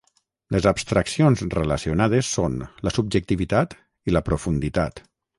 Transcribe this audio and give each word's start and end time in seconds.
Les 0.53 0.67
abstraccions 0.69 1.43
relacionades 1.55 2.31
són 2.37 2.55
la 2.87 2.93
subjectivitat 2.95 3.75
i 4.11 4.15
la 4.17 4.23
profunditat. 4.31 5.03